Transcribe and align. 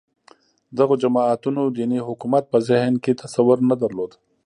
دغو 0.77 0.93
جماعتونو 1.03 1.61
دیني 1.75 1.99
حکومت 2.07 2.43
په 2.51 2.57
ذهن 2.69 2.93
کې 3.03 3.17
تصور 3.23 3.57
نه 3.69 3.75
درلود 3.81 4.11